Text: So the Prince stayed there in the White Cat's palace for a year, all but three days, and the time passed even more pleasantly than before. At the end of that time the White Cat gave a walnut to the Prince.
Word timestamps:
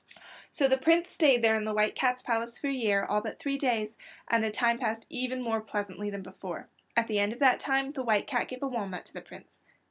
So 0.49 0.67
the 0.67 0.79
Prince 0.79 1.11
stayed 1.11 1.43
there 1.43 1.53
in 1.53 1.63
the 1.63 1.75
White 1.75 1.93
Cat's 1.93 2.23
palace 2.23 2.57
for 2.57 2.65
a 2.65 2.71
year, 2.73 3.05
all 3.05 3.21
but 3.21 3.39
three 3.39 3.55
days, 3.59 3.97
and 4.27 4.43
the 4.43 4.49
time 4.49 4.79
passed 4.79 5.05
even 5.11 5.43
more 5.43 5.61
pleasantly 5.61 6.09
than 6.09 6.23
before. 6.23 6.69
At 6.97 7.07
the 7.07 7.19
end 7.19 7.33
of 7.33 7.39
that 7.41 7.59
time 7.59 7.91
the 7.91 8.01
White 8.01 8.25
Cat 8.25 8.47
gave 8.47 8.63
a 8.63 8.67
walnut 8.67 9.05
to 9.05 9.13
the 9.13 9.21
Prince. 9.21 9.61